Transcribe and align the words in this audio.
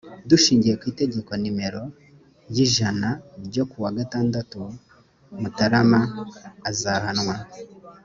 dushingiye 0.29 0.75
ku 0.79 0.85
itegeko 0.91 1.31
nimero 1.41 1.83
yijana 2.55 3.09
ryo 3.45 3.63
ku 3.69 3.77
wa 3.83 3.91
gatandatu 3.97 4.61
mutarama 5.41 6.01
azahanwa. 6.69 7.35